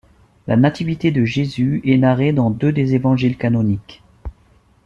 La 0.47 0.55
Nativité 0.57 1.11
de 1.11 1.23
Jésus 1.25 1.79
est 1.85 1.95
narrée 1.99 2.33
dans 2.33 2.49
deux 2.49 2.71
des 2.71 2.95
évangiles 2.95 3.37
canoniques. 3.37 4.01